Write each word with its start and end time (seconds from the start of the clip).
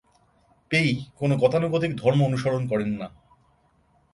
পেই 0.71 0.89
কোন 1.15 1.31
গতানুগতিক 1.35 1.91
ধর্ম 1.95 2.19
অনুসরণ 2.23 2.63
করেন 2.67 2.91
না। 2.93 3.07